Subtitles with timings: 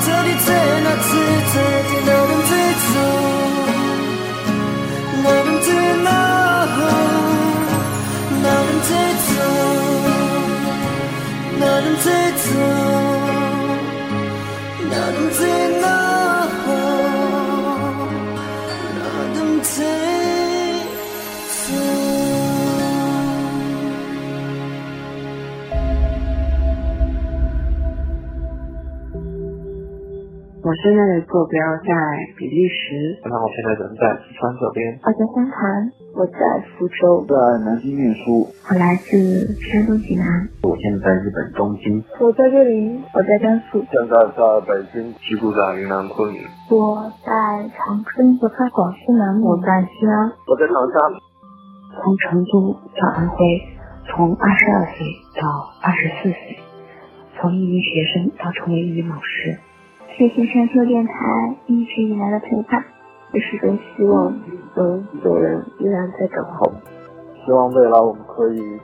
[0.00, 0.37] tell you
[30.68, 31.88] 我现在的坐标在
[32.36, 33.16] 比利时。
[33.24, 35.00] 那我现在人在四川这边。
[35.00, 36.40] 我在湘潭，我在
[36.76, 38.46] 福州，在南京念书。
[38.68, 40.28] 我来自山东济南。
[40.60, 42.04] 我现在在日本东京。
[42.20, 43.80] 我在这里，我在甘肃。
[43.88, 46.42] 现在在北京，居住在云南昆明。
[46.68, 47.32] 我在
[47.72, 51.16] 长春，我在广西南我在西安，我在长沙。
[51.96, 53.36] 从成都到安徽，
[54.04, 55.00] 从二十二岁
[55.40, 55.48] 到
[55.80, 56.58] 二十四岁，
[57.40, 59.56] 从一名学生到成为一名老师。
[60.16, 62.84] 谢谢山丘电台一直以来的陪伴，
[63.32, 64.34] 也始终希望
[64.74, 66.72] 能有人依然在等候。
[67.44, 68.80] 希望未来我们可以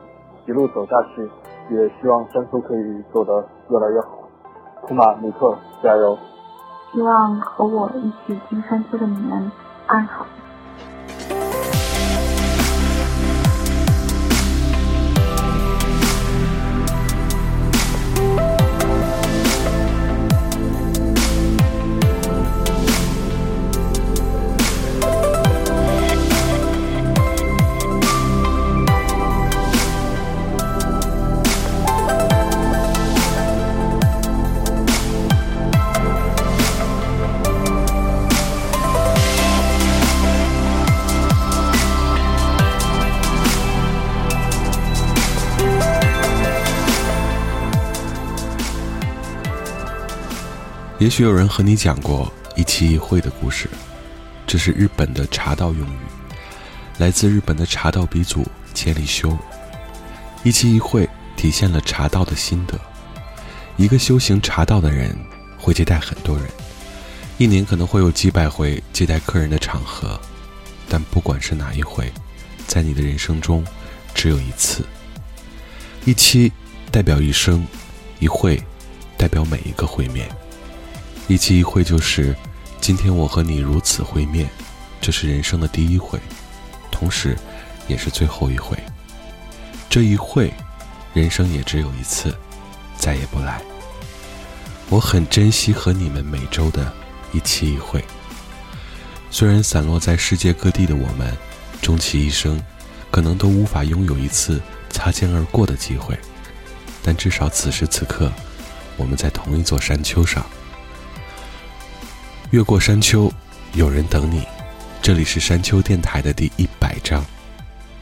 [0.47, 1.29] 一路走下去，
[1.75, 4.29] 也希望山丘可以做得越来越好。
[4.83, 6.17] 库马尼克，加油！
[6.93, 9.51] 希望和我一起听山丘的你们
[9.87, 10.25] 安好。
[51.05, 53.69] 也许有人和你讲过一期一会的故事，
[54.47, 55.99] 这是日本的茶道用语，
[56.97, 58.43] 来自日本的茶道鼻祖
[58.73, 59.37] 千里修。
[60.45, 61.07] 一期一会
[61.37, 62.81] 体现了茶道的心得。
[63.77, 65.15] 一个修行茶道的人
[65.59, 66.49] 会接待很多人，
[67.37, 70.19] 一年可能会有几百回接待客人的场合，
[70.89, 72.11] 但不管是哪一回，
[72.67, 73.63] 在你的人生中
[74.15, 74.83] 只有一次。
[76.07, 76.51] 一期
[76.91, 77.63] 代表一生，
[78.21, 78.59] 一会
[79.19, 80.27] 代表每一个会面。
[81.27, 82.37] 一期一会就是
[82.81, 84.47] 今天我和你如此会面，
[85.01, 86.21] 这是人生的第一回，
[86.91, 87.35] 同时
[87.89, 88.77] 也是最后一回。
[89.89, 90.53] 这一会，
[91.15, 92.35] 人生也只有一次，
[92.99, 93.63] 再也不来。
[94.91, 96.93] 我很珍惜和你们每周的
[97.33, 98.05] 一期一会。
[99.31, 101.35] 虽然散落在世界各地的我们，
[101.81, 102.63] 终其一生，
[103.11, 104.61] 可能都无法拥有一次
[104.91, 106.19] 擦肩而过的机会，
[107.03, 108.31] 但至少此时此刻，
[108.99, 110.45] 我们在同一座山丘上。
[112.55, 113.29] 越过山丘，
[113.73, 114.45] 有人等你。
[115.03, 117.21] 这里是山丘电台的第一百章，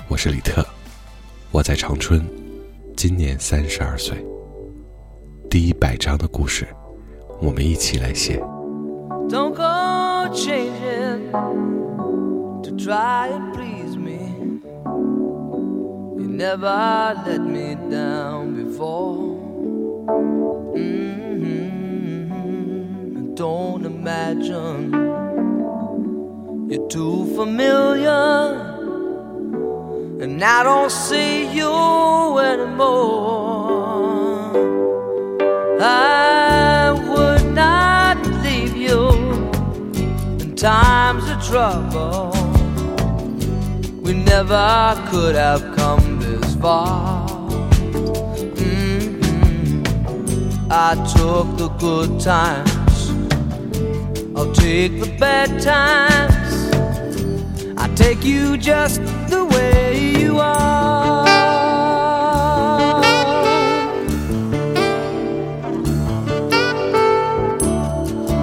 [0.09, 0.63] 我是李特，
[1.51, 2.23] 我在长春，
[2.95, 4.23] 今年三十二岁。
[5.49, 6.69] 第一百章的故事，
[7.41, 8.43] 我们一起来写
[9.31, 11.31] don't go changing
[12.63, 14.61] to try and please me。
[16.19, 19.42] never let me down before.
[23.43, 24.93] Don't imagine
[26.71, 28.23] you're too familiar,
[30.23, 32.93] and I don't see you anymore.
[35.81, 39.11] I would not leave you
[40.39, 42.31] in times of trouble.
[44.05, 47.29] We never could have come this far.
[48.55, 49.83] Mm-hmm.
[50.71, 52.72] I took the good times,
[54.35, 56.73] I'll take the bad times.
[57.77, 61.27] I take you just the way you are.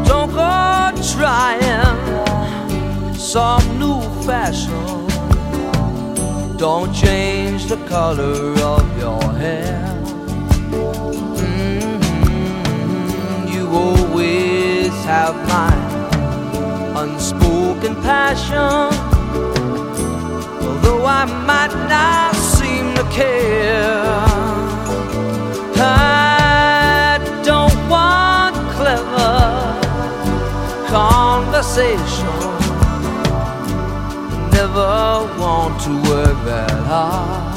[0.05, 1.97] Don't go trying
[3.15, 5.07] some new fashion.
[6.57, 9.85] Don't change the color of your hair.
[11.41, 12.27] Mm-hmm.
[13.53, 15.78] You always have my
[17.79, 18.93] unspoken passion.
[20.61, 24.03] Although I might not seem to care,
[25.75, 29.77] I don't want clever
[30.89, 32.27] conversation
[34.51, 37.55] never want to work that hard.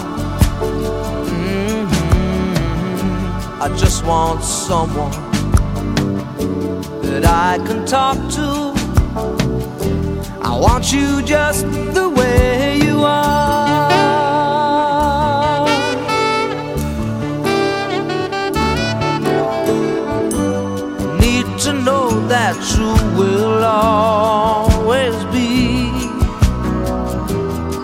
[1.29, 2.53] Mm-hmm.
[3.63, 5.11] I just want someone
[7.03, 8.72] that I can talk to.
[10.53, 11.65] I want you just
[11.95, 13.89] the way you are.
[21.19, 25.89] Need to know that you will always be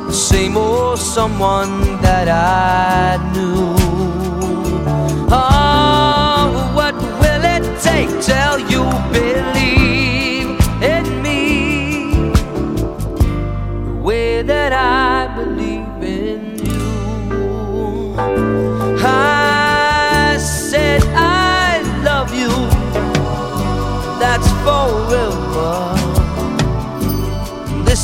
[0.06, 3.27] the same old someone that I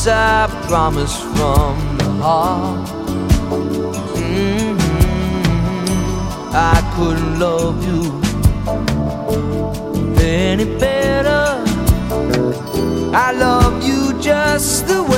[0.06, 2.88] I promise from the heart.
[4.16, 4.78] Mhm.
[6.52, 8.02] I couldn't love you
[10.20, 11.46] any better.
[13.14, 15.13] I love you just the way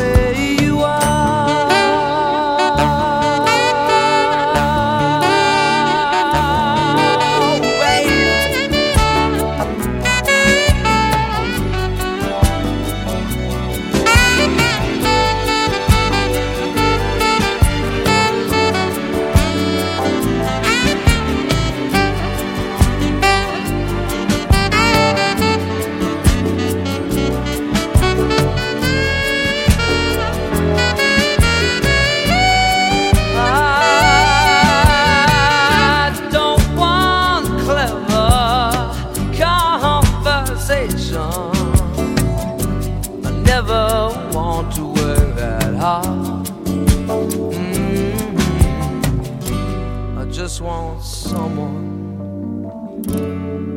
[50.47, 52.62] just want someone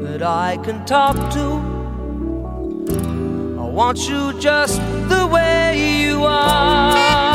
[0.04, 1.46] that I can talk to.
[3.60, 7.29] I want you just the way you are.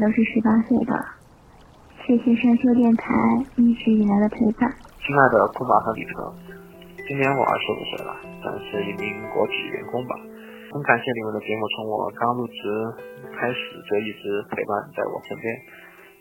[0.00, 0.92] 都是十八岁的。
[2.06, 3.12] 谢谢山丘电台
[3.56, 4.68] 一直以来的陪伴。
[5.00, 6.34] 亲爱的库马和李特，
[7.08, 10.14] 今年我二十五岁了，算是一名国企员工吧。
[10.72, 12.60] 很感谢你们的节目，从我刚入职
[13.38, 13.56] 开始
[13.88, 15.46] 就一直陪伴在我身边，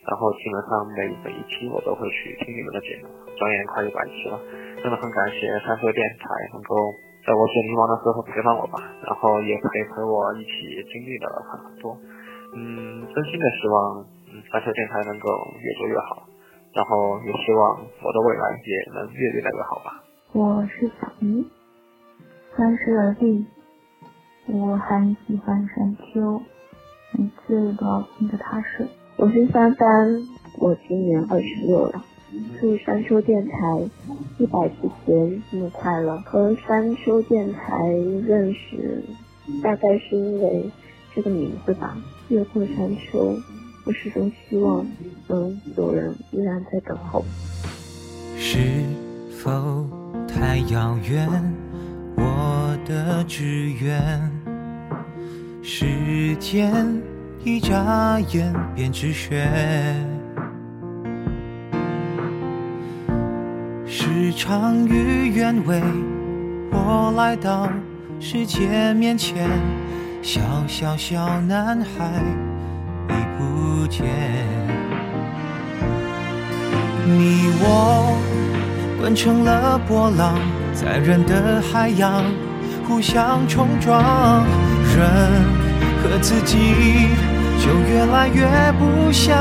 [0.05, 4.37] 然后基本上每每一期我都会去听你们的节目，转眼快一百期了，
[4.79, 6.93] 真的很感谢山丘电台能够
[7.25, 11.97] 在我最迷茫的时候陪伴我吧，然后也陪陪我一起经历了很多。
[12.55, 15.29] 嗯，真心的希望，嗯，三球电台能够
[15.59, 16.23] 越做越好，
[16.73, 20.03] 然后也希望我的未来也能越越来越好吧。
[20.33, 21.43] 我是小鱼，
[22.55, 23.45] 三十而立，
[24.47, 26.41] 我很喜欢山丘，
[27.13, 28.85] 每次都要听着它睡。
[29.17, 29.87] 我是三三，
[30.59, 32.03] 我今年二十六了。
[32.59, 33.57] 祝山丘电台
[34.39, 35.13] 一百期节
[35.51, 36.17] 日快乐！
[36.21, 39.03] 和山丘电台认识，
[39.61, 40.71] 大概是因为
[41.13, 41.95] 这个名字吧。
[42.29, 43.37] 越过山丘，
[43.85, 44.85] 我始终希望
[45.27, 47.23] 能有人依然在等候。
[48.37, 48.59] 是
[49.31, 49.87] 否
[50.27, 51.27] 太遥远？
[52.15, 54.31] 我的志愿，
[55.61, 57.01] 时间
[57.43, 59.47] 一眨眼便止血。
[63.85, 65.81] 时常与愿违，
[66.71, 67.69] 我来到
[68.19, 69.49] 世界面前，
[70.23, 70.39] 小
[70.69, 72.09] 小小男孩
[73.09, 74.05] 已不见。
[77.05, 78.17] 你我
[79.01, 80.39] 滚成了波浪，
[80.73, 82.23] 在人的海洋
[82.87, 84.45] 互相冲撞，
[84.95, 85.05] 人
[86.01, 86.57] 和自己
[87.59, 88.47] 就越来越
[88.79, 89.37] 不像。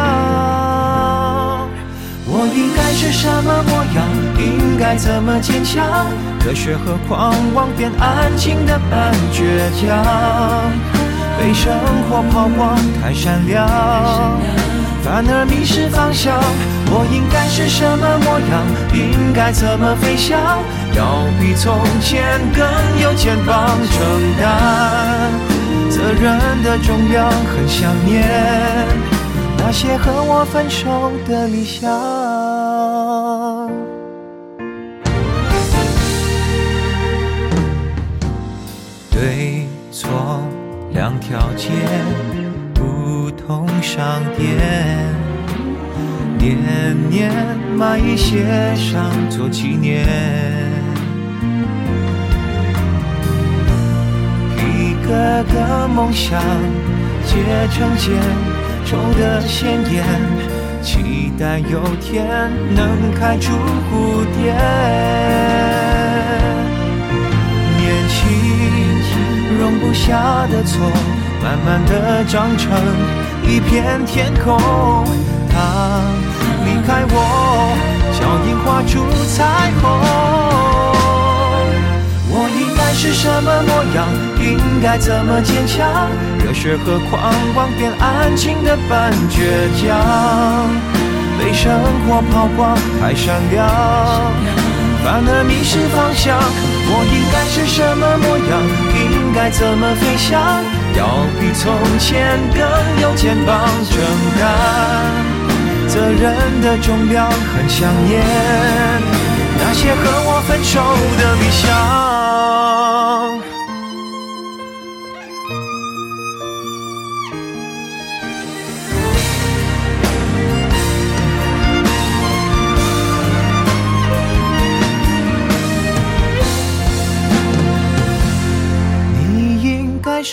[2.27, 4.05] 我应该是什么模样？
[4.37, 6.09] 应该怎么坚强？
[6.45, 10.05] 热血和狂妄变安静的半倔强，
[11.39, 11.73] 被生
[12.09, 13.65] 活抛光太闪亮，
[15.05, 16.35] 反而迷失方向。
[16.95, 18.67] 我应该是什么模样？
[18.93, 20.37] 应该怎么飞翔？
[20.95, 22.67] 要比从前更
[23.01, 24.01] 有肩膀承
[24.39, 25.31] 担，
[25.89, 28.27] 责任的重量很想念。
[29.59, 31.89] 那些和我分手的理想，
[41.13, 41.69] 两条街，
[42.73, 44.57] 不同商店，
[46.39, 46.57] 年
[47.11, 47.31] 年
[47.77, 50.07] 买一些上做纪念，
[54.57, 56.41] 一个个梦想
[57.27, 57.37] 结
[57.73, 58.15] 成茧。
[58.85, 60.05] 抽的鲜艳，
[60.83, 62.27] 期待有天
[62.75, 66.02] 能开出蝴蝶。
[69.63, 70.91] 容不下的错，
[71.41, 72.69] 慢慢的长成
[73.47, 74.59] 一片天空。
[75.49, 76.03] 他
[76.65, 77.15] 离开我，
[78.19, 79.83] 脚印画出彩虹。
[82.35, 84.09] 我应该是什么模样？
[84.41, 86.11] 应该怎么坚强？
[86.45, 89.97] 热血和狂妄变安静的半倔强，
[91.39, 93.65] 被生活抛光太闪亮，
[95.05, 96.37] 反而迷失方向。
[96.85, 98.51] 我应该是什么模样？
[98.95, 100.63] 应该怎么飞翔？
[100.95, 102.61] 要比从前更
[103.01, 103.99] 有肩膀承
[104.39, 104.43] 担，
[105.89, 108.23] 责任的重量很想念。
[109.59, 110.81] 那些和我分手
[111.19, 111.71] 的理想，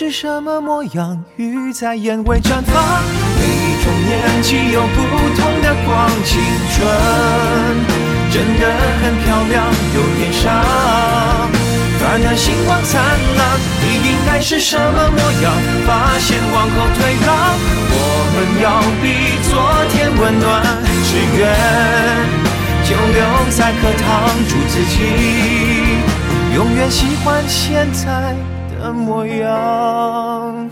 [0.00, 1.22] 是什么模样？
[1.36, 3.04] 鱼在眼尾绽放，
[3.36, 4.96] 每一种年纪有不
[5.36, 6.40] 同的光，青
[6.72, 6.88] 春。
[8.32, 8.64] 真的
[8.96, 10.64] 很漂亮，有点傻，
[12.00, 12.96] 反而星光灿
[13.36, 13.60] 烂。
[13.84, 15.52] 你应该是什么模样？
[15.84, 17.36] 发现往后退让，
[17.92, 17.94] 我
[18.32, 19.52] 们要比昨
[19.92, 20.64] 天温暖。
[21.04, 21.44] 只愿
[22.88, 24.96] 就留在课堂，祝自己
[26.56, 28.34] 永远喜欢现在
[28.94, 30.70] 模样。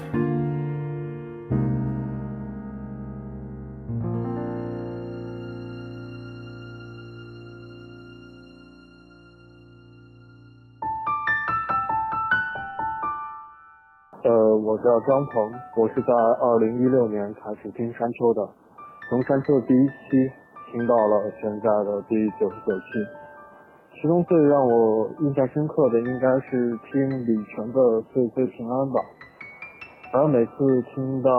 [14.25, 18.46] 呃，我叫张鹏，我是在二零一六年开始听山丘的，
[19.08, 20.30] 从山丘的第一期
[20.70, 22.84] 听到了现在的第九十九期，
[24.00, 27.80] 其中最让我印象深刻的应该是听李泉的
[28.12, 29.00] 《岁岁平安》吧，
[30.12, 31.30] 而每次听到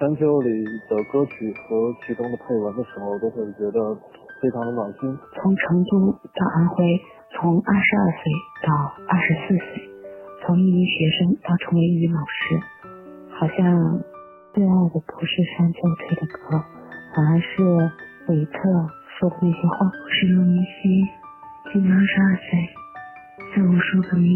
[0.00, 3.94] 山丘里的歌曲和其中的配文的时候，都会觉得
[4.40, 5.18] 非常的暖心。
[5.36, 6.98] 从成都到安徽，
[7.36, 8.32] 从二十二岁
[8.64, 8.72] 到
[9.12, 9.90] 二十四岁。
[10.46, 12.56] 从一名学生到成为一名老师，
[13.36, 14.00] 好像
[14.54, 16.56] 最爱的不是山丘推的歌，
[17.12, 17.62] 反而是
[18.32, 18.64] 维特
[19.20, 19.84] 说的那些话。
[19.84, 21.04] 我是刘明熙，
[21.76, 22.70] 今年二十二岁，
[23.54, 24.35] 在无数个迷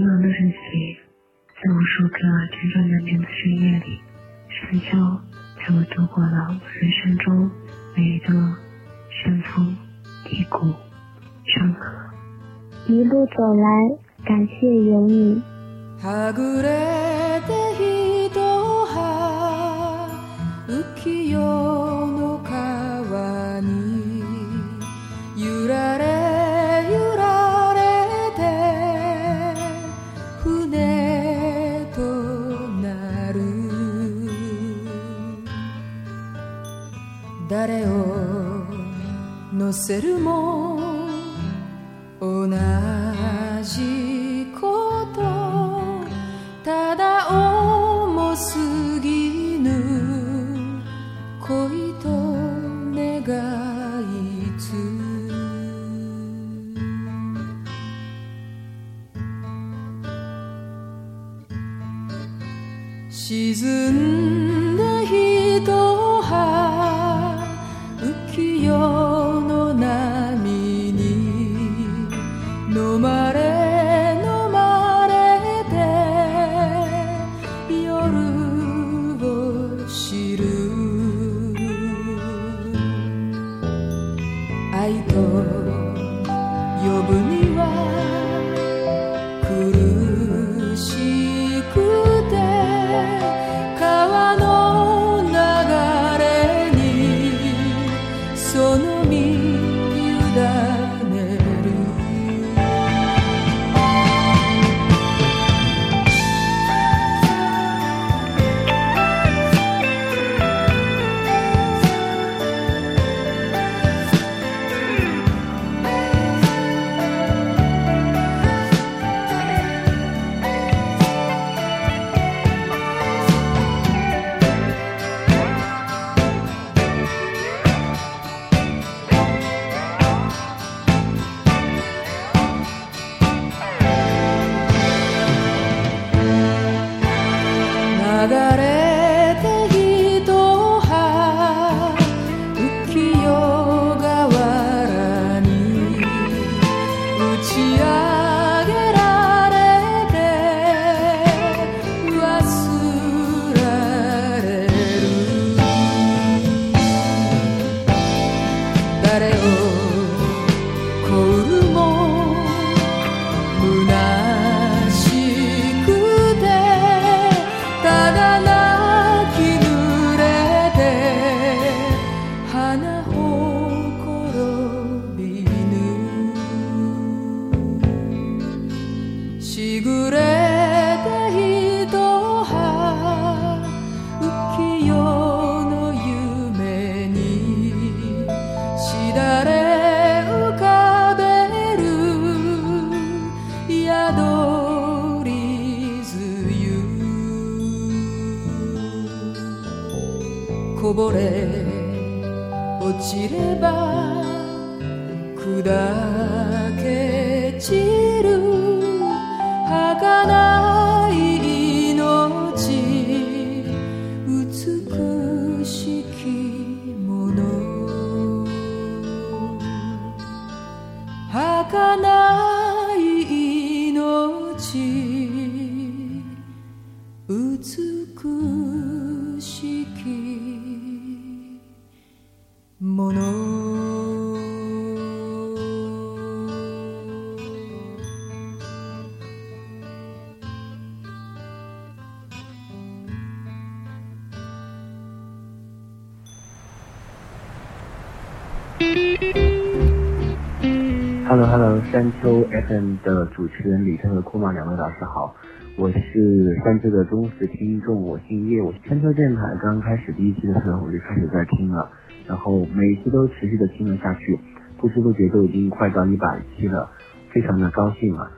[251.31, 255.33] ，Hello Hello，山丘 FM 的主持人李晨和库玛两位老师好，
[255.79, 261.88] 我是山丘的忠实听众，我姓叶，我是山丘电台刚开始第一期的时候我就开始在听了，
[262.27, 264.37] 然后每一期都持续的听了下去，
[264.77, 266.90] 不知不觉都已经快到一百期了，
[267.33, 268.29] 非常的高兴啊！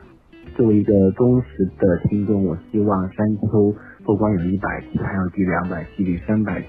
[0.55, 3.75] 作为一个忠实的听众，我希望山丘
[4.05, 6.69] 不光有一百期，还有第两百期、第三百期，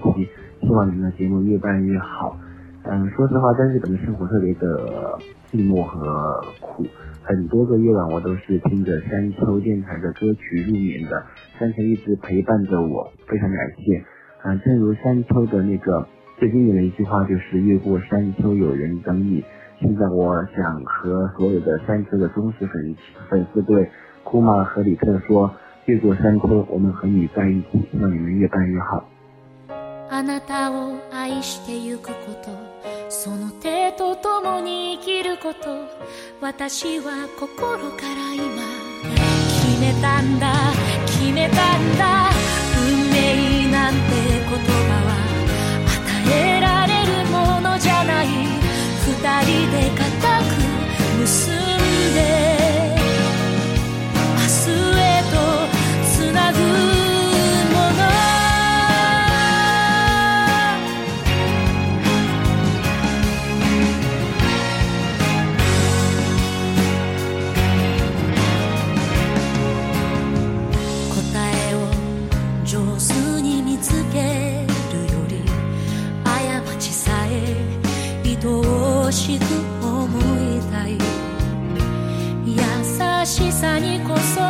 [0.62, 2.38] 希望你们的节目越办越好。
[2.86, 5.18] 嗯，说实话，在日本的生活特别的
[5.50, 6.84] 寂寞和苦，
[7.22, 11.24] 很多个夜晚我都是听着山丘电台的歌曲入眠的，
[11.58, 14.04] 山丘一直陪伴着我，非常感谢。
[14.44, 16.06] 嗯，正如山丘的那个
[16.38, 19.42] 最经典的一句话，就是“越过山丘，有人等你”。
[19.80, 22.94] 现在我想和所有的山丘的忠实粉
[23.30, 23.90] 粉丝对
[24.22, 25.50] 库玛和李特说
[25.86, 29.08] ：“越过山丘，我们和你在一起，希望你们越办越好。”
[30.10, 32.12] あなたを愛してゆくこ
[32.44, 32.73] と。
[33.08, 35.88] その手と共に生きること
[36.40, 38.62] 私は心から今
[39.48, 40.72] 決めたんだ
[41.06, 42.30] 決めたんだ。
[42.76, 44.56] 運命なんて言葉
[45.08, 45.08] は
[45.86, 48.26] 与えられるものじゃない。
[48.26, 49.08] 二
[49.42, 50.04] 人で固
[50.42, 51.52] く結ん
[52.14, 52.63] で
[83.64, 84.40] さにこそ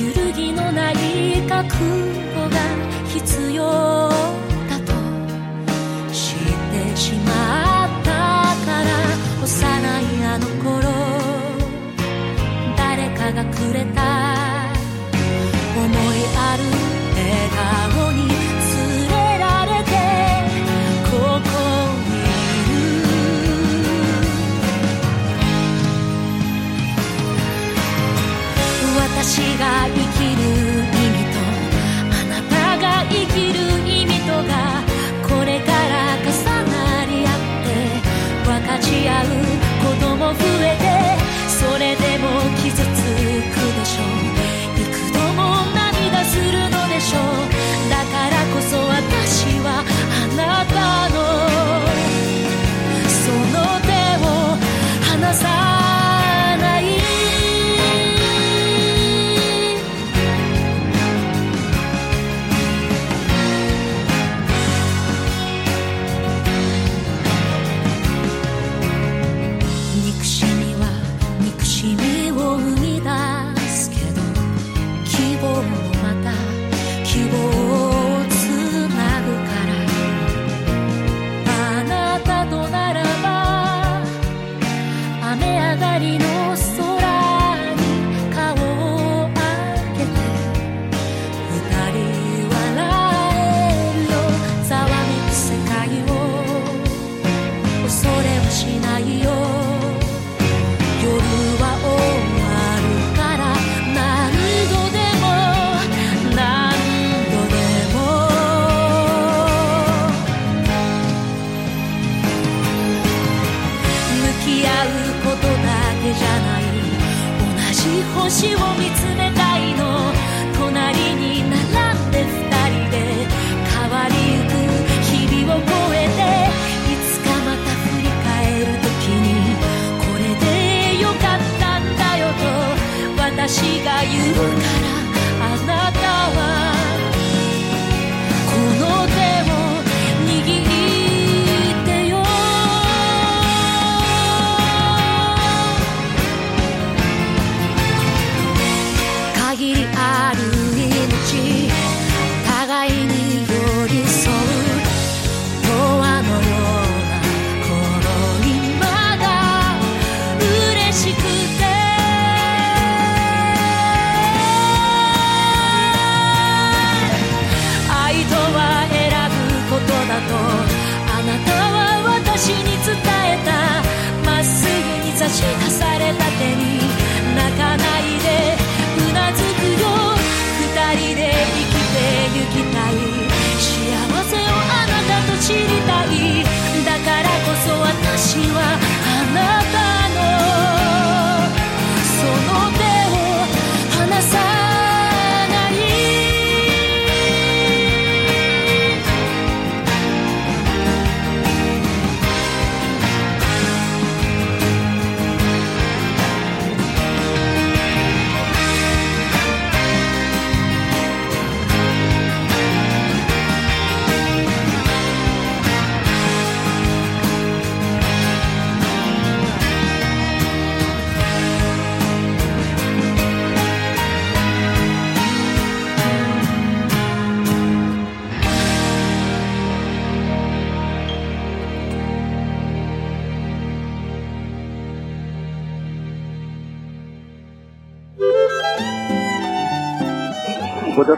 [0.00, 0.94] 揺るぎのない
[1.48, 2.56] 覚悟が
[3.08, 4.05] 必要。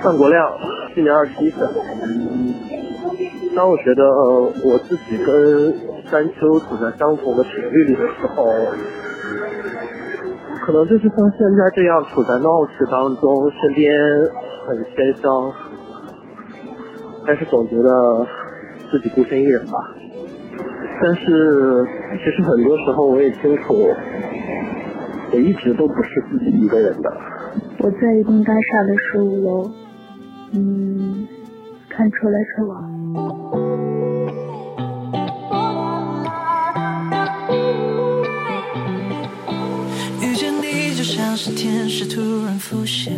[0.08, 0.50] 张国亮，
[0.94, 1.66] 今年二十一岁。
[3.54, 4.02] 当我觉得
[4.64, 5.70] 我自己跟
[6.06, 8.46] 山丘处在相同的频率里的时候，
[10.64, 13.92] 可能就是像现在这样处在闹市当中，身边
[14.66, 15.52] 很喧嚣，
[17.26, 18.26] 但是总觉得
[18.90, 19.72] 自己孤身一人吧。
[21.02, 21.86] 但是
[22.24, 23.74] 其实很多时候我也清楚，
[25.34, 27.12] 我一直都不是自己一个人的。
[27.80, 29.70] 我在一栋大厦的十五楼，
[30.52, 31.28] 嗯，
[31.88, 32.74] 看出来是我。
[40.22, 43.12] 遇见你就像是天使突然浮现，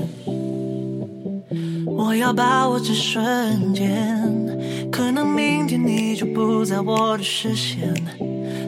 [1.86, 7.94] 我要把握这瞬间，可能明天你就不在我的视线，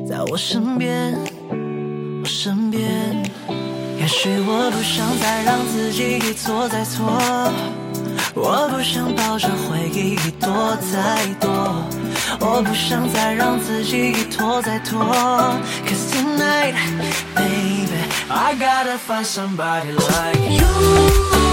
[0.08, 1.14] 在我身边，
[1.50, 2.80] 我身边。
[3.98, 7.04] 也许我不想再让自己一错再错，
[8.34, 11.50] 我不想抱着回忆一躲再躲，
[12.40, 14.98] 我不想再让自己一拖再拖。
[15.86, 16.74] Cause tonight,
[17.34, 21.51] baby, I gotta find somebody like you.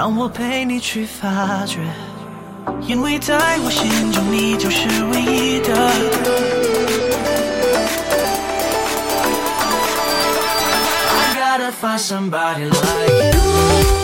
[0.00, 1.78] 让我陪你去发掘，
[2.86, 5.74] 因为在我心中你就是唯一的。
[11.20, 13.99] I gotta find somebody like you.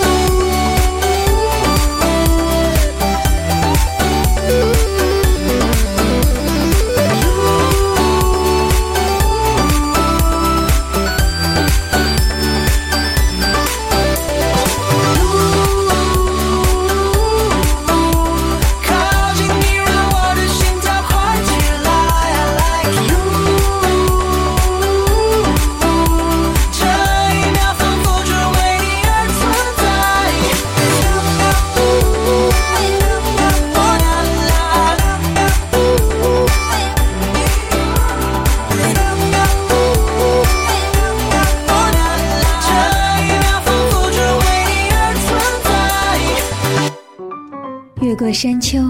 [48.27, 48.81] 过山丘，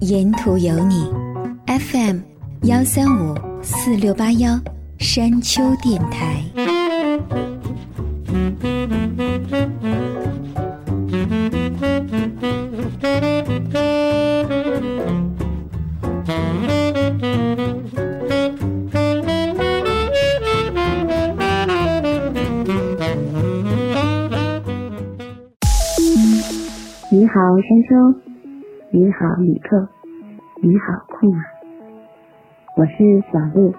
[0.00, 1.06] 沿途有你。
[1.66, 2.18] FM
[2.64, 4.60] 幺三五四六八幺，
[4.98, 6.44] 山丘电台。
[29.18, 29.88] 好，李克。
[30.60, 31.42] 你好，库马。
[32.76, 33.74] 我是小鹿。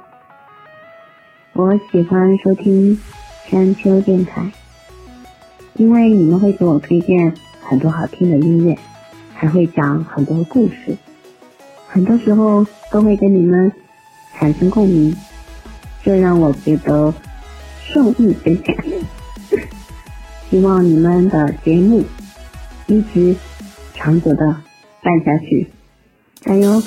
[1.54, 3.00] 我喜欢收听
[3.46, 4.52] 山丘电台，
[5.76, 8.76] 因为你们会给我推荐很多好听的音乐，
[9.36, 10.98] 还会讲很多故事，
[11.88, 13.72] 很多时候都会跟你们
[14.34, 15.16] 产生共鸣，
[16.02, 17.14] 这让我觉得
[17.84, 18.76] 受益匪浅。
[20.50, 22.04] 希望你们的节目
[22.88, 23.36] 一直
[23.94, 24.56] 长久的
[25.08, 25.68] 办下去，
[26.42, 26.82] 加油！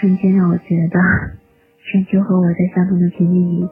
[0.00, 1.00] 瞬间让我觉得
[1.78, 3.68] 山丘和我在相同的频率里，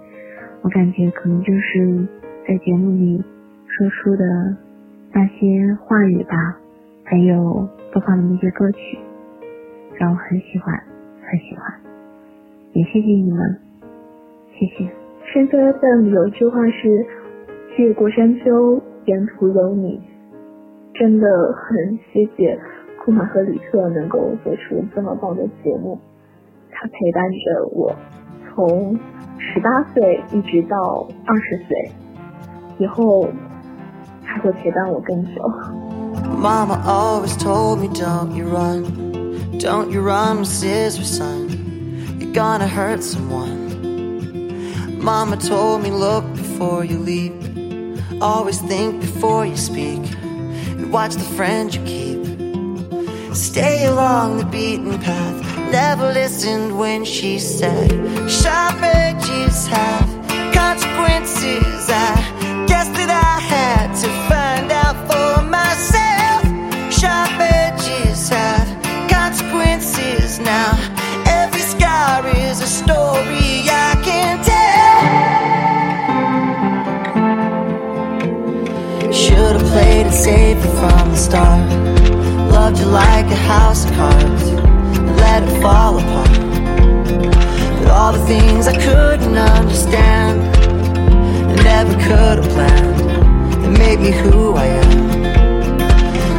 [0.62, 2.06] 我感觉可能就是
[2.48, 3.22] 在节目里
[3.68, 4.56] 说出的
[5.12, 6.56] 那些话语吧，
[7.04, 8.98] 还有播放的那些歌曲，
[9.98, 10.74] 让我很喜欢，
[11.28, 11.74] 很喜欢。
[12.72, 13.60] 也谢谢你们，
[14.52, 14.90] 谢谢。
[15.32, 17.06] 山丘 FM 有一句话是
[17.76, 20.00] “越过山丘，沿途有你”，
[20.94, 22.58] 真的很谢谢
[23.04, 25.98] 库玛和李特能够做出这么棒的节目，
[26.83, 27.95] 他陪伴着我。
[28.53, 28.97] 从
[29.37, 31.91] 十八岁一直到二十岁，
[32.77, 33.29] 以后
[34.23, 35.41] 还会陪伴我更久。
[36.37, 38.83] Mama always told me, don't you run,
[39.59, 41.47] don't you run, sister son,
[42.19, 43.57] you're gonna hurt someone.
[45.01, 47.33] Mama told me, look before you leap,
[48.21, 50.01] always think before you speak,
[50.77, 52.19] and watch the friends you keep.
[53.33, 57.90] Stay along the beaten path never listened when she said
[58.30, 60.08] Sharp edges have
[60.54, 61.90] consequences.
[61.90, 62.14] I
[62.68, 66.42] guess that I had to find out for myself.
[66.98, 68.68] Sharp edges have
[69.10, 70.38] consequences.
[70.38, 70.70] Now
[71.40, 75.00] Every scar is a story I can tell.
[79.12, 81.68] Should've played it safe from the start.
[82.52, 84.33] Loved you like a house of cards
[85.48, 86.30] it fall apart.
[87.78, 90.40] But all the things I couldn't understand
[91.50, 93.00] and never could have planned
[93.62, 95.04] that made me who I am.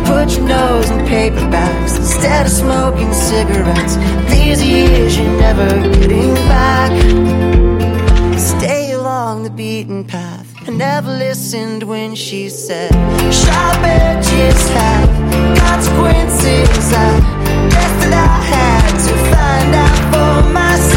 [0.05, 3.95] Put your nose in paperbacks instead of smoking cigarettes.
[4.31, 5.67] These years you're never
[5.99, 6.91] getting back.
[8.39, 10.53] Stay along the beaten path.
[10.67, 12.91] I never listened when she said,
[13.31, 15.09] Sharp edges have
[15.59, 16.93] consequences.
[16.93, 17.35] I
[17.69, 20.94] guess that I had to find out for myself.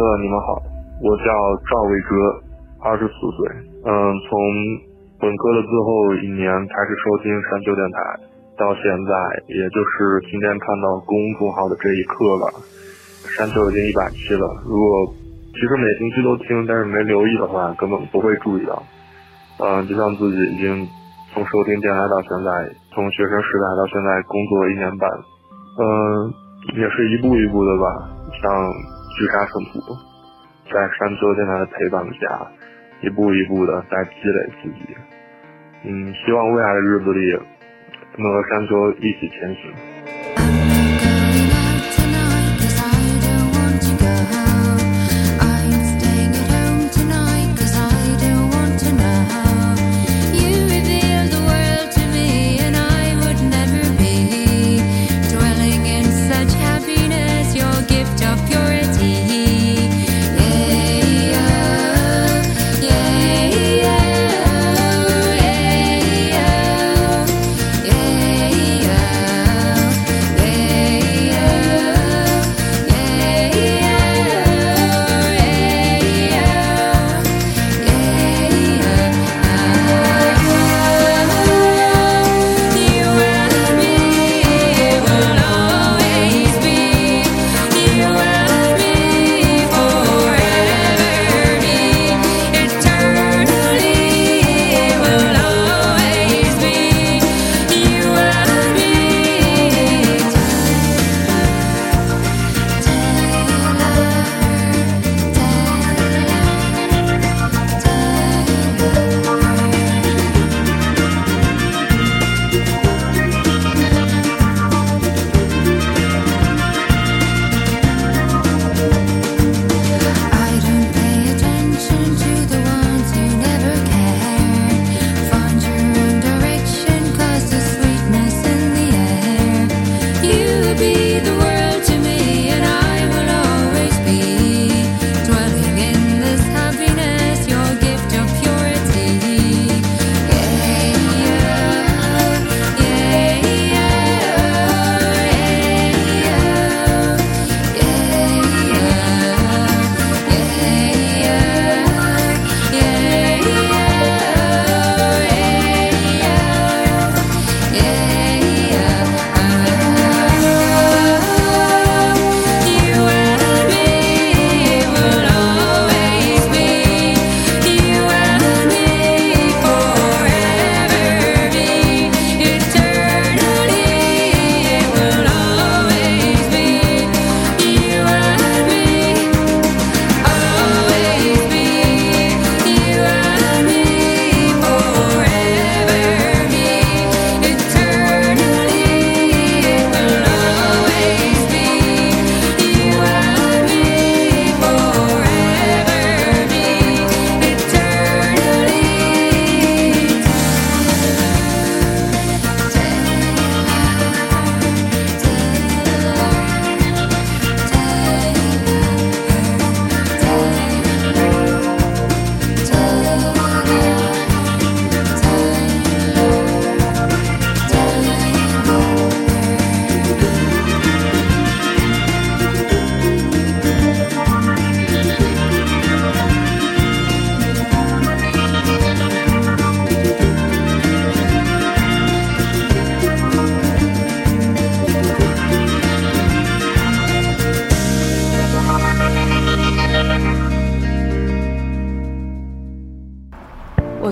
[0.00, 0.62] 库马里特，你们好，
[1.04, 1.24] 我叫
[1.68, 2.08] 赵伟哲，
[2.80, 3.44] 二十四岁。
[3.84, 3.92] 嗯，
[4.24, 4.32] 从
[5.20, 8.00] 本科的最后一年开始收听山丘电台，
[8.56, 9.12] 到现在，
[9.52, 12.48] 也就是今天看到公众号的这一刻吧。
[13.36, 15.12] 山丘已经一百期了，如果
[15.52, 18.82] 其实每星期都听，但是没留意的话，根本不会注意到。
[19.60, 20.88] 嗯，就像自己已经
[21.34, 22.48] 从收听电台到现在，
[22.96, 25.04] 从学生时代到现在工作一年半，
[25.76, 25.84] 嗯，
[26.80, 28.08] 也是一步一步的吧，
[28.40, 28.48] 像
[29.16, 29.80] 聚沙成土，
[30.72, 32.50] 在山丘电台的陪伴下，
[33.02, 34.96] 一步一步的在积累自己。
[35.84, 37.38] 嗯，希望未来的日子里
[38.16, 40.59] 能和山丘一起前行。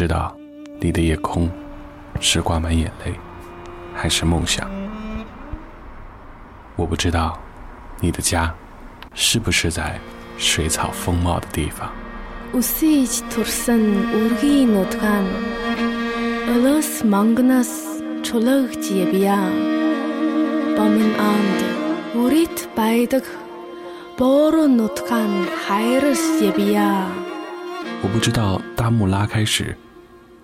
[0.00, 0.34] 知道
[0.80, 1.46] 你的夜空
[2.20, 3.12] 是挂满眼泪，
[3.94, 4.66] 还是梦想。
[6.74, 7.38] 我不知道
[8.00, 8.50] 你的家
[9.12, 10.00] 是不是在
[10.38, 11.92] 水草丰茂的地方。
[28.02, 29.76] 我不知道大幕拉开时，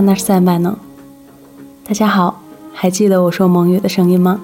[0.00, 0.78] 那他那是塞曼呢？
[1.86, 2.40] 大家好，
[2.72, 4.40] 还记得我说蒙语的声音吗？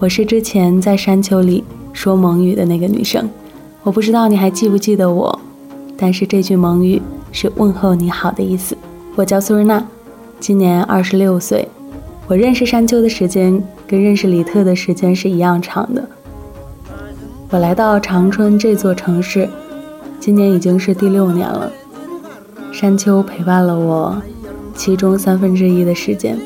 [0.00, 3.30] 我是之前在山丘里说蒙语的那个女生。
[3.84, 5.38] 我不知道你还记不记得我，
[5.96, 7.00] 但是这句蒙语
[7.30, 8.76] 是问候你好的意思。
[9.14, 9.86] 我叫苏日娜，
[10.40, 11.68] 今年二十六岁。
[12.26, 16.04] 我认识山丘的时间跟认识李特的时间是一样长的。
[17.50, 19.48] 我来到长春这座城市，
[20.18, 21.70] 今年已经是第六年了。
[22.72, 24.20] 山丘陪伴了我
[24.78, 26.38] 其中三分之一的时间，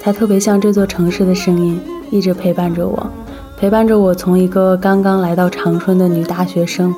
[0.00, 1.80] 它特别像这座城市的声音，
[2.12, 3.10] 一直陪伴着我，
[3.58, 6.94] 陪伴着我从一个刚刚来到长春的女大学生，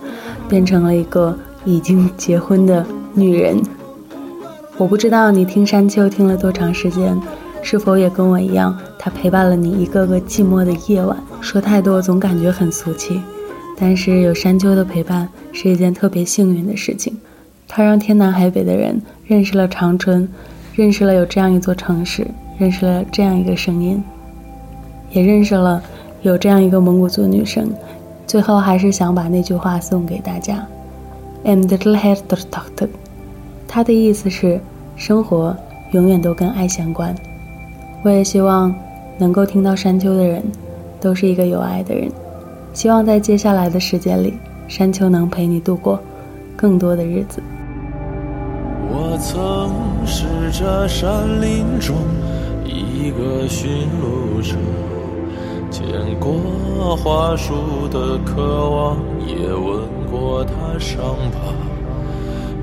[0.47, 3.59] 变成了一个已经结婚的女人。
[4.77, 7.19] 我不知道你听山丘听了多长时间，
[7.63, 11.17] 是否也跟我一样，它陪伴了你一个个寂寞的夜晚。
[11.41, 13.19] 说太多总感觉很俗气，
[13.79, 17.17] 但是有山丘的陪伴是一件特别幸运的事情。
[17.67, 20.27] 它让天南海北的人认识了长春，
[20.79, 22.25] 认识了有这样一座城市，
[22.57, 24.01] 认识了这样一个声音，
[25.11, 25.83] 也认识了
[26.23, 27.69] 有这样一个蒙古族女生。
[28.29, 30.65] 最后，还是想把那句话送给大家
[31.45, 32.15] ：“I'm little
[32.49, 32.89] doctor。”
[33.67, 34.61] 它的意思是，
[34.95, 35.57] 生活
[35.91, 37.13] 永远都跟爱相关。
[38.05, 38.73] 我也希望
[39.19, 40.41] 能够听到山丘的人，
[41.01, 42.09] 都是一个有爱的人。
[42.73, 44.35] 希望在接下来的时间里，
[44.69, 45.99] 山丘能陪你度过
[46.57, 47.43] 更多的日子。
[48.91, 51.95] 我曾是这山林中
[52.65, 53.69] 一个寻
[54.01, 54.57] 路者，
[55.71, 55.85] 见
[56.19, 61.01] 过花树的渴望，也吻过它伤
[61.33, 61.39] 疤。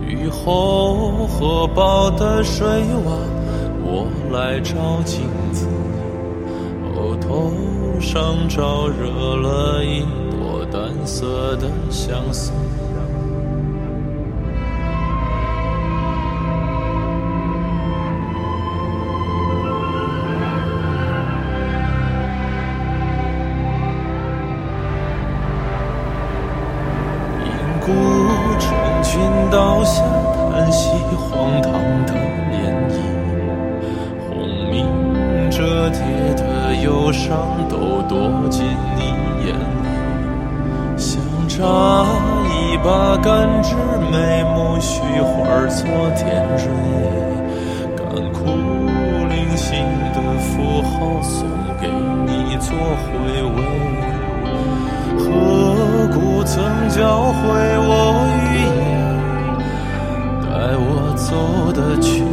[0.07, 3.17] 雨后河堡的水洼，
[3.83, 4.73] 我来照
[5.05, 5.21] 镜
[5.51, 5.67] 子，
[6.95, 7.51] 哦，头
[7.99, 10.01] 上照惹了一
[10.31, 12.51] 朵淡色的相思。
[29.95, 30.03] 下
[30.51, 31.71] 叹息，荒唐
[32.05, 32.11] 的
[32.51, 32.53] 涟
[32.91, 32.93] 漪，
[34.27, 34.27] 轰
[34.69, 34.75] 鸣
[35.49, 35.99] 折叠
[36.35, 37.37] 的忧伤
[37.69, 38.19] 都躲
[38.49, 38.65] 进
[38.97, 38.99] 你
[39.45, 39.87] 眼里，
[40.97, 41.17] 想
[41.47, 41.63] 扎
[42.49, 43.73] 一把干枝
[44.11, 45.87] 眉目虚花做
[46.17, 46.67] 点缀，
[47.95, 48.43] 干枯
[49.29, 49.79] 零星
[50.13, 51.47] 的符号送
[51.79, 53.07] 给你做回
[53.55, 53.57] 味。
[55.17, 55.23] 何
[56.13, 57.39] 故曾教会
[57.87, 57.89] 我
[61.35, 62.23] 走得去。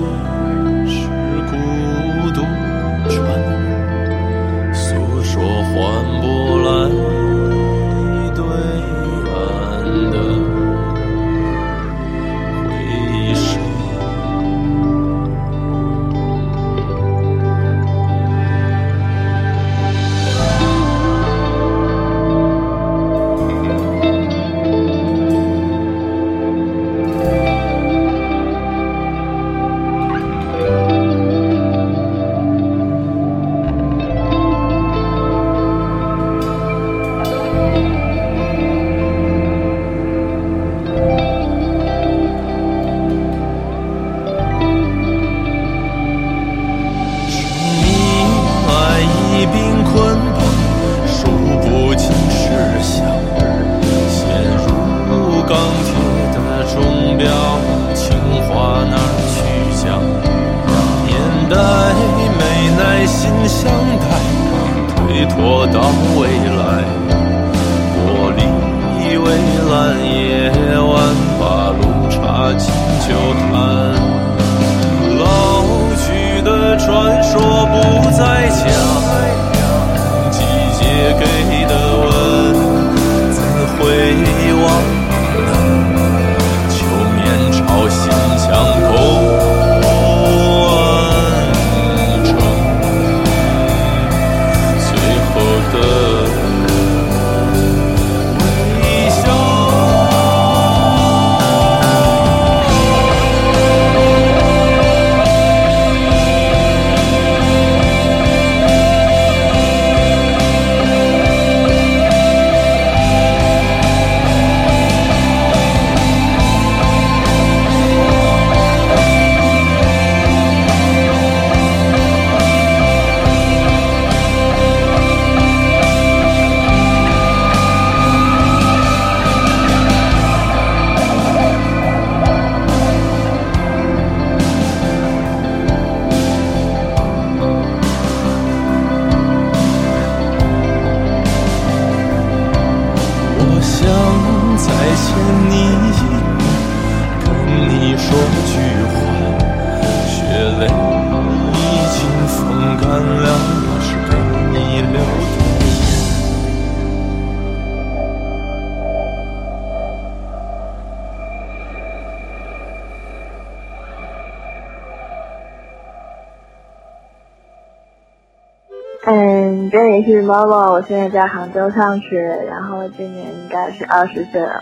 [169.92, 172.18] 这里是妈妈，我现在在杭州上学，
[172.48, 174.58] 然后今年应该是二十岁了，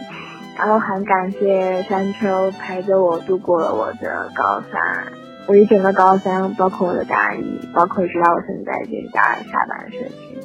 [0.59, 5.07] 然后很感谢山丘陪着我度过了我的高三，
[5.47, 10.37] 我一整个高三，包括我的大一，包括直到我现在这大二下半学期，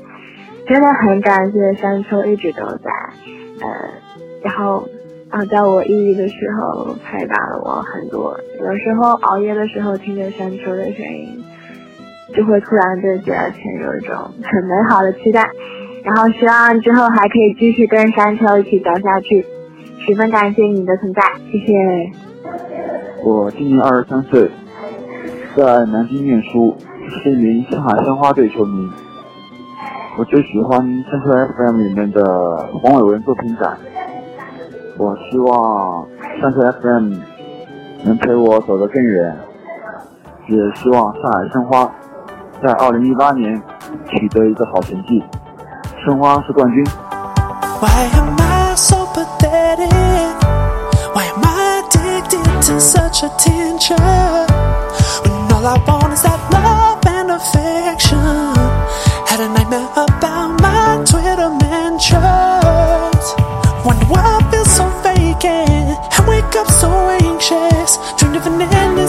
[0.68, 2.92] 真的很感谢山丘一直都在，
[3.62, 3.90] 呃，
[4.44, 4.88] 然后
[5.32, 11.44] 啊，在我抑郁的时候陪伴了我很多，有时候熬夜的时候听着山丘的声音。
[12.34, 15.50] 就会突然对第二天有一种很美好的期待，
[16.04, 19.46] 然后希望之后还可以继续跟山丘一起走下去。
[20.00, 21.22] 十分感谢你的存在，
[21.52, 22.12] 谢谢。
[23.24, 24.50] 我今年二十三岁，
[25.56, 26.76] 在南京念书，
[27.10, 28.90] 是一名上海申花队球迷。
[30.18, 33.78] 我最喜欢山丘 FM 里面的黄伟文作品展。
[34.98, 36.08] 我希望
[36.40, 37.14] 山丘 FM
[38.04, 39.36] 能陪我走得更远，
[40.48, 41.92] 也希望上海申花
[42.64, 43.62] 在二零一八年
[44.10, 45.24] 取得一个好成绩，
[46.04, 46.84] 申花是冠军。
[47.82, 49.90] Why am I so pathetic?
[51.14, 53.98] Why am I addicted to such attention?
[55.24, 58.56] When all I want is that love and affection.
[59.28, 62.24] Had a nightmare about my Twitter mentions.
[63.84, 66.00] Wonder why I feel so vacant.
[66.18, 66.90] I wake up so
[67.22, 68.00] anxious.
[68.18, 69.05] Dreamed of an endless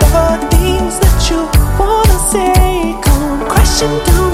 [0.00, 1.40] the things that you
[1.78, 2.96] wanna say.
[3.02, 4.31] Come crashing down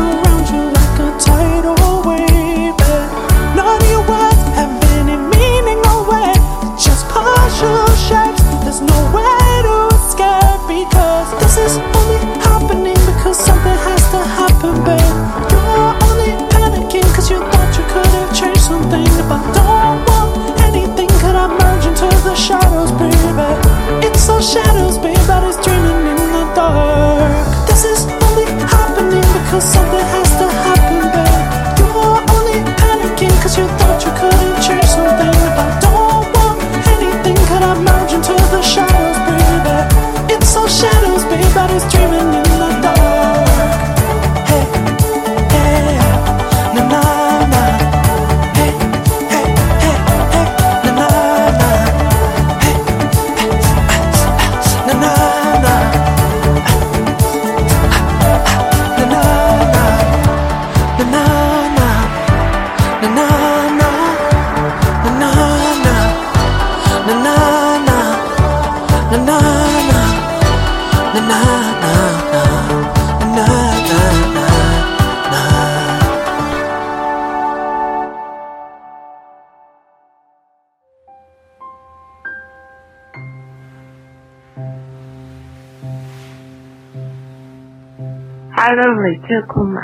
[88.78, 89.80] na.，Hello，李特库玛，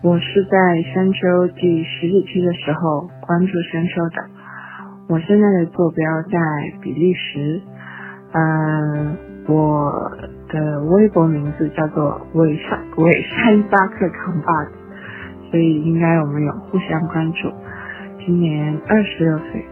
[0.00, 4.24] 我是在山丘第十几期的时候关注山丘的，
[5.08, 6.38] 我现在的坐标在
[6.80, 7.60] 比利时，
[8.32, 9.16] 嗯、
[9.48, 10.12] 我
[10.48, 14.70] 的微博名字叫做伪山伪山巴克扛把子，
[15.50, 17.52] 所以应该我们有互相关注。
[18.24, 19.66] 今年二十六岁，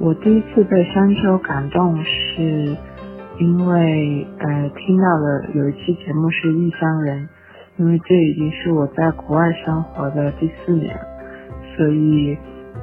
[0.00, 2.74] 我第一次被山丘感动是
[3.38, 7.28] 因为呃听到了有一期节目是异乡人，
[7.78, 10.98] 因为这已经是我在国外生活的第四年，
[11.76, 12.36] 所以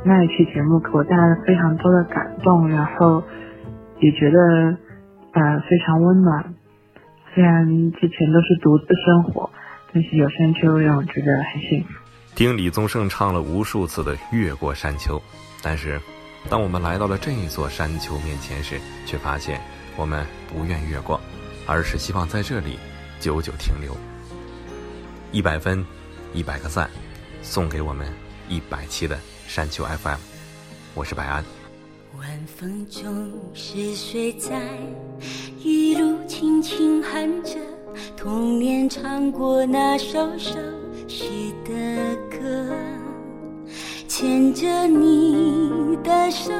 [0.05, 3.23] 那一期节目给我带来了非常多的感动，然后
[3.99, 4.77] 也觉得
[5.31, 6.53] 呃非常温暖。
[7.33, 9.49] 虽然之前都是独自生活，
[9.91, 11.89] 但是有山丘让我觉得很幸福。
[12.35, 15.17] 听李宗盛唱了无数次的《越过山丘》，
[15.63, 15.99] 但是
[16.51, 19.59] 当我们来到了这一座山丘面前时，却发现
[19.97, 21.19] 我们不愿越过，
[21.67, 22.77] 而是希望在这里
[23.19, 23.95] 久久停留。
[25.33, 25.83] 一百分，
[26.31, 26.87] 一百个赞，
[27.41, 28.07] 送给我们
[28.47, 30.19] 一百期的山丘 FM。
[30.93, 31.43] 我是白安。
[32.19, 34.61] 晚风中是谁在
[35.57, 37.55] 一路轻轻哼着
[38.15, 40.59] 童年唱过那首熟
[41.07, 41.71] 悉的
[42.29, 42.71] 歌，
[44.07, 46.53] 牵着你的手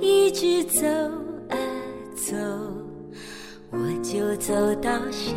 [0.00, 0.86] 一直走
[1.50, 1.58] 啊
[2.14, 2.36] 走，
[3.72, 5.34] 我就走到小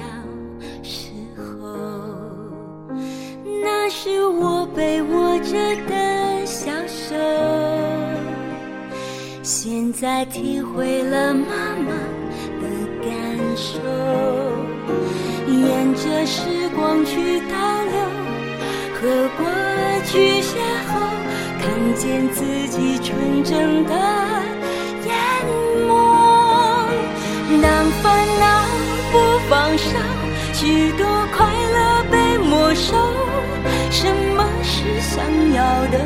[3.70, 5.52] 那是我被握着
[5.88, 7.14] 的小手。
[9.44, 11.92] 现在体会了妈妈
[12.62, 12.64] 的
[13.04, 13.12] 感
[13.58, 13.78] 受，
[15.52, 17.56] 沿着时光去倒
[17.92, 17.96] 流，
[18.96, 19.02] 和
[19.38, 19.46] 过
[20.06, 20.56] 去邂
[20.88, 20.90] 逅，
[21.60, 23.92] 看见自己纯真的
[25.06, 25.12] 眼
[25.90, 25.92] 眸。
[27.62, 27.66] 当
[28.02, 28.06] 烦
[28.40, 28.46] 恼
[29.12, 29.16] 不
[29.50, 29.92] 放手，
[30.54, 31.06] 许多
[31.36, 31.78] 快乐
[32.10, 32.96] 被没收。
[34.08, 35.18] 什么是想
[35.54, 36.00] 要的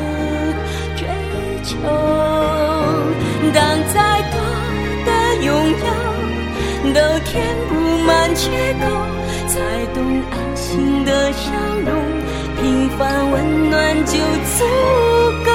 [0.96, 1.06] 追
[1.62, 1.70] 求。
[3.54, 3.62] 当
[3.94, 4.36] 再多
[5.06, 5.10] 的
[5.44, 5.84] 拥有
[6.92, 7.30] 都填
[7.68, 7.70] 不
[8.04, 8.50] 满缺
[8.80, 8.84] 口，
[9.46, 9.54] 才
[9.94, 9.96] 懂
[10.32, 11.52] 安心的笑
[11.86, 11.90] 容，
[12.60, 14.64] 平凡温暖就足
[15.44, 15.51] 够。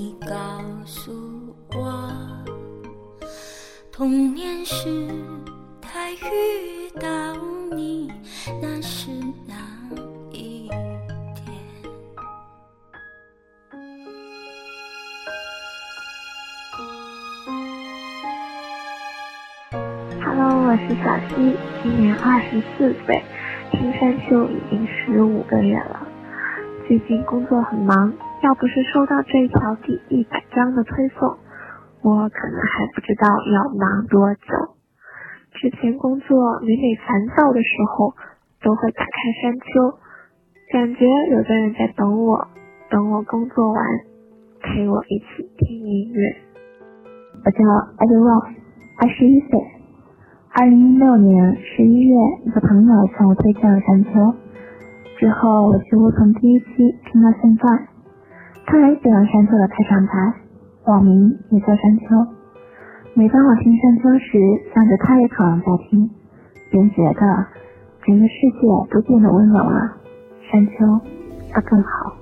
[0.00, 0.34] 你告
[0.86, 1.12] 诉
[1.74, 2.10] 我，
[3.92, 5.06] 童年时
[5.78, 7.36] 带遇到
[7.76, 8.10] 你，
[8.62, 9.10] 那是
[9.46, 9.54] 哪
[10.32, 10.70] 一
[11.34, 11.54] 天
[20.24, 23.22] ？Hello，我是小溪，今年二十四岁，
[23.70, 26.08] 听山丘已经十五个月了。
[26.88, 28.10] 最近工作很忙，
[28.42, 31.28] 要不是收到这一条第一百章的推送，
[32.00, 34.40] 我可能还不知道要忙多久。
[35.52, 38.14] 之前工作每每烦躁的时候，
[38.62, 39.10] 都会打开
[39.42, 39.92] 山丘，
[40.72, 41.04] 感觉
[41.36, 42.48] 有个人在等我，
[42.88, 43.84] 等我工作完，
[44.62, 46.36] 陪我一起听音乐。
[47.44, 48.54] 我叫 Ed Ross，
[49.02, 49.60] 二十一岁。
[50.52, 52.14] 二零一六年十一月，
[52.46, 54.10] 一个朋友向我推荐了山丘，
[55.18, 56.66] 之后我几乎从第一期
[57.04, 57.88] 听到现在。
[58.70, 60.12] 他很喜欢山丘的开场白，
[60.84, 62.04] 网名也叫山丘。
[63.14, 64.38] 每当我听山丘时，
[64.72, 66.08] 想着他也可能在听，
[66.70, 67.46] 便觉得
[68.04, 69.96] 整个世界都变得温柔了。
[70.48, 70.86] 山丘
[71.52, 72.14] 要更好。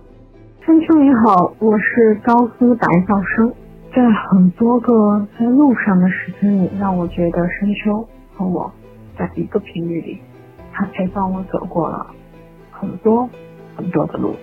[0.65, 3.53] 山丘你好，我是高苏胆小生，
[3.95, 8.73] 在很多个在路上的时间里，让我觉得山丘和我
[9.19, 10.19] 在一个频率里，
[10.73, 12.07] 他陪伴我走过了
[12.71, 13.29] 很多
[13.77, 14.35] 很多的路。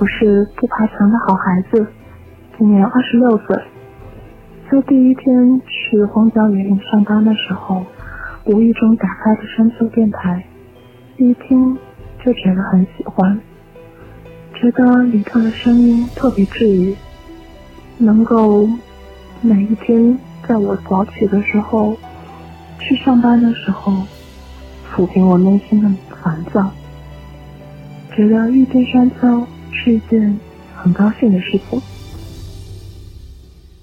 [0.00, 1.86] 我是不爬墙的好孩子，
[2.56, 3.54] 今年二十六岁。
[4.70, 7.84] 就第一天去荒郊野岭上班的时候，
[8.46, 10.42] 无意中打开了山丘电台，
[11.18, 11.76] 一听
[12.24, 13.38] 就觉得很喜欢，
[14.54, 16.96] 觉得里头的声音特别治愈，
[17.98, 18.66] 能够
[19.42, 21.94] 每一天在我早起的时候，
[22.78, 23.92] 去上班的时候，
[24.90, 25.90] 抚平我内心的
[26.22, 26.70] 烦躁，
[28.16, 30.38] 觉得遇见山丘是一件
[30.74, 31.80] 很高兴的事情。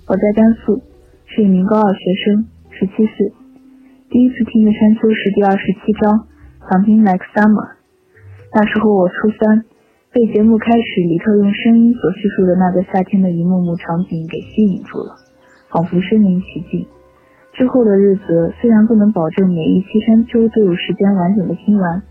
[0.07, 0.81] 我在甘肃，
[1.25, 3.33] 是一名高二学生，十七岁。
[4.09, 6.27] 第一次听的山丘是第二十七章
[6.69, 7.67] 《Something Like Summer》。
[8.53, 9.65] 那时候我初三，
[10.13, 15.15] 被节目开始李特用声音所叙述的那个夏天的一幕幕场景给吸引住了，
[15.69, 16.87] 仿佛身临其境。
[17.53, 22.01] 之后的日子虽然不能保证每一期山丘都有时间完整的听完，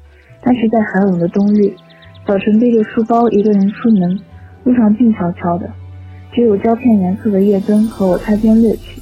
[0.43, 1.73] 但是在寒冷的冬日，
[2.27, 4.19] 早晨背着书包一个人出门，
[4.65, 5.71] 路上静悄悄的，
[6.33, 9.01] 只有胶片颜色的夜灯和我擦肩乐趣。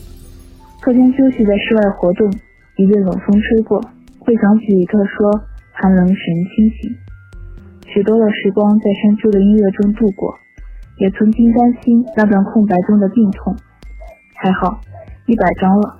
[0.82, 2.30] 课间休息在室外活动，
[2.76, 3.80] 一阵冷风吹过，
[4.18, 5.40] 会想起一个说
[5.72, 6.94] ：“寒冷使人清醒。”
[7.88, 10.34] 许多的时光在山丘的音乐中度过，
[10.98, 13.56] 也曾经担心那段空白中的病痛。
[14.34, 14.78] 还好，
[15.24, 15.96] 一百张了。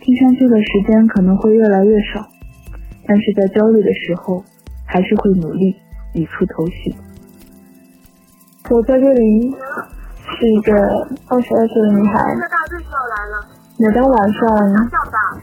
[0.00, 2.26] 听山丘的时间可能会越来越少，
[3.06, 4.42] 但是在焦虑的时候，
[4.84, 5.76] 还是会努力
[6.14, 6.94] 理出头绪。
[8.70, 9.50] 我在这里
[10.38, 10.74] 是一个
[11.28, 12.34] 二十二岁的女孩。
[13.80, 14.40] 每当晚上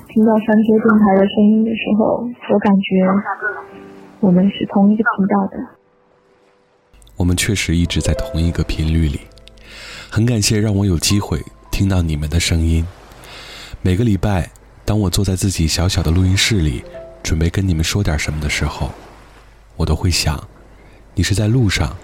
[0.09, 2.89] 听到山丘电台的声音的时候，我感觉
[4.19, 5.57] 我们是同一个频道的。
[7.15, 9.21] 我们确实一直在同一个频率里。
[10.11, 11.41] 很感谢让我有机会
[11.71, 12.85] 听到你们的声音。
[13.81, 14.49] 每个礼拜，
[14.83, 16.83] 当我坐在自己小小的录音室里，
[17.23, 18.91] 准备跟你们说点什么的时候，
[19.77, 20.37] 我都会想：
[21.17, 21.95] 你是在路上，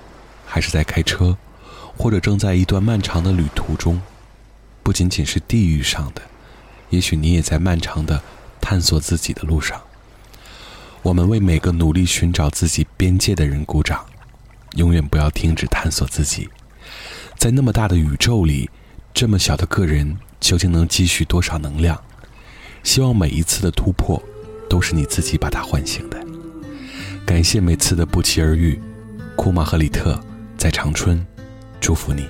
[0.45, 1.38] 还是在开车，
[1.97, 4.01] 或者正在一段漫长的旅途中？
[4.82, 6.22] 不仅仅是地域上的，
[6.89, 8.22] 也许你也在漫长的
[8.62, 9.82] 探索自己的路上。
[11.01, 14.05] 我们为每个努力寻找自己边界的人鼓掌，
[14.76, 16.49] 永远不要停止探索自己。
[17.38, 18.70] 在那么大的宇宙里，
[19.14, 22.01] 这么小的个人究竟能积蓄多少能量？
[22.84, 24.22] 希望每一次的突破，
[24.70, 26.18] 都是你自己把它唤醒的。
[27.26, 28.80] 感谢每次的不期而遇，
[29.37, 30.19] 库玛和里特
[30.57, 31.25] 在长春，
[31.81, 32.29] 祝福你。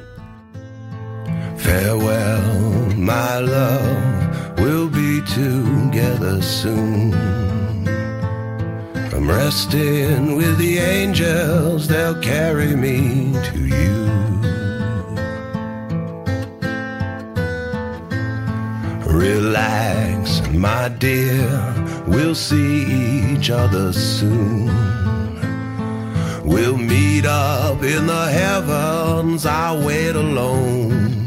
[1.58, 7.14] Farewell, my love, we'll be together soon.
[9.12, 14.06] I'm resting with the angels, they'll carry me to you.
[19.06, 21.48] Relax, my dear,
[22.06, 22.84] we'll see
[23.32, 24.70] each other soon.
[26.51, 31.25] We'll meet up in the heavens, I'll wait alone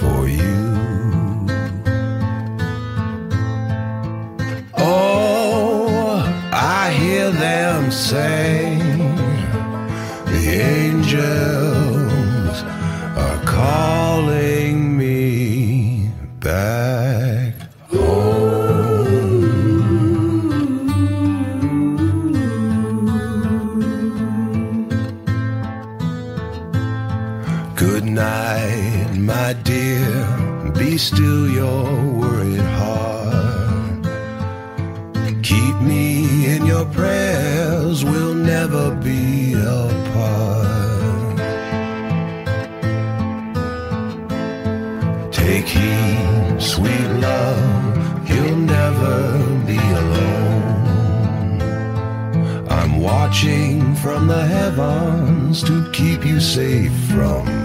[0.00, 1.46] for you.
[4.78, 6.16] Oh,
[6.50, 8.78] I hear them say
[10.32, 10.44] the
[10.78, 11.55] angels
[56.46, 57.55] safe from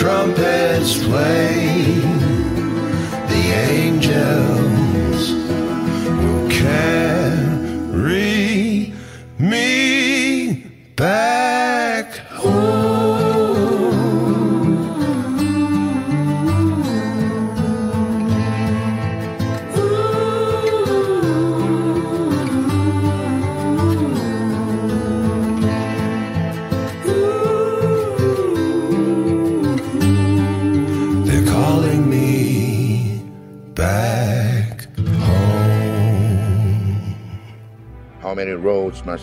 [0.00, 1.49] trumpets play,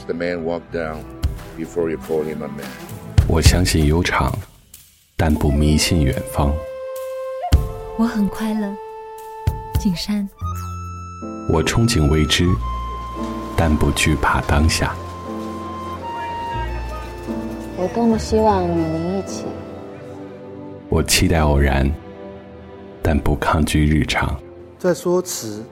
[0.07, 1.03] roads must a man walk down
[1.57, 2.65] before you call him a man?
[3.27, 4.31] 我相信悠长，
[5.15, 6.53] 但不迷信远方。
[7.97, 8.73] 我很快乐，
[9.79, 10.27] 景山。
[11.51, 12.45] 我憧憬未知，
[13.55, 14.93] 但不惧怕当下。
[17.75, 19.45] 我多么希望与您一起。
[20.89, 21.91] 我期待偶然，
[23.01, 24.39] 但不抗拒日常。
[24.79, 25.63] 在说辞，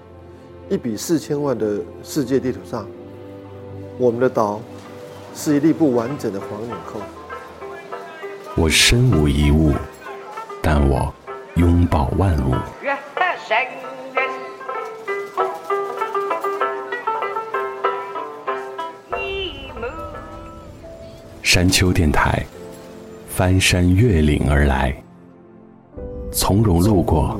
[0.69, 2.85] 一笔四千万的世界地图上，
[3.97, 4.59] 我们的岛
[5.33, 6.99] 是一粒不完整的黄纽扣。
[8.55, 9.73] 我身无一物，
[10.61, 11.13] 但我
[11.55, 12.55] 拥抱万物。
[21.41, 22.45] 山丘电台，
[23.29, 24.93] 翻山越岭而来，
[26.33, 27.39] 从容路过，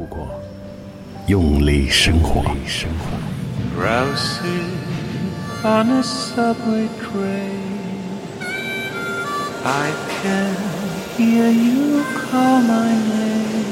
[1.28, 2.42] 用力生活。
[5.66, 7.80] on a subway train.
[9.66, 9.90] I
[10.22, 10.56] can
[11.18, 13.66] hear you call my name.